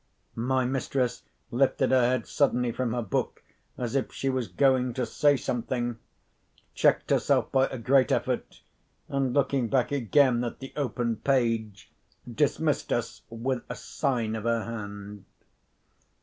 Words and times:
My 0.33 0.65
mistress 0.65 1.21
lifted 1.51 1.91
her 1.91 2.01
head 2.03 2.25
suddenly 2.25 2.71
from 2.71 2.91
her 2.93 3.03
book 3.03 3.43
as 3.77 3.93
if 3.95 4.11
she 4.11 4.29
was 4.29 4.47
going 4.47 4.95
to 4.95 5.05
say 5.05 5.37
something—checked 5.37 7.11
herself 7.11 7.51
by 7.51 7.67
a 7.67 7.77
great 7.77 8.11
effort—and, 8.11 9.35
looking 9.35 9.67
back 9.69 9.91
again 9.91 10.43
at 10.43 10.57
the 10.57 10.73
open 10.75 11.17
page, 11.17 11.91
dismissed 12.27 12.91
us 12.91 13.21
with 13.29 13.61
a 13.69 13.75
sign 13.75 14.35
of 14.35 14.45
her 14.45 14.63
hand. 14.63 15.23